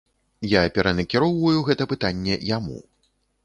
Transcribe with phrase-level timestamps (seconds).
[0.53, 2.83] Я перанакіроўваю гэта пытанне яму.